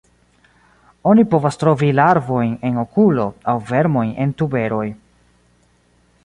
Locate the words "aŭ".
3.53-3.55